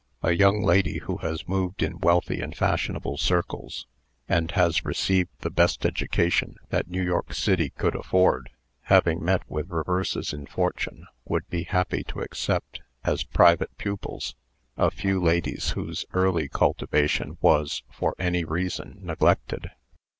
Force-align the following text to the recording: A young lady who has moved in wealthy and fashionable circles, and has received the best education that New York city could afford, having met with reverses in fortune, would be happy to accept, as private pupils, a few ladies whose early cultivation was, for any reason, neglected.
A 0.23 0.31
young 0.31 0.63
lady 0.63 0.97
who 0.97 1.17
has 1.17 1.47
moved 1.47 1.83
in 1.83 1.99
wealthy 1.99 2.41
and 2.41 2.57
fashionable 2.57 3.19
circles, 3.19 3.85
and 4.27 4.49
has 4.53 4.83
received 4.83 5.29
the 5.41 5.51
best 5.51 5.85
education 5.85 6.55
that 6.69 6.87
New 6.89 7.03
York 7.03 7.35
city 7.35 7.69
could 7.69 7.93
afford, 7.95 8.49
having 8.85 9.23
met 9.23 9.43
with 9.47 9.69
reverses 9.69 10.33
in 10.33 10.47
fortune, 10.47 11.05
would 11.25 11.47
be 11.51 11.65
happy 11.65 12.03
to 12.05 12.21
accept, 12.21 12.81
as 13.03 13.23
private 13.23 13.77
pupils, 13.77 14.33
a 14.75 14.89
few 14.89 15.21
ladies 15.21 15.69
whose 15.77 16.03
early 16.13 16.49
cultivation 16.49 17.37
was, 17.39 17.83
for 17.91 18.15
any 18.17 18.43
reason, 18.43 18.97
neglected. 19.03 19.69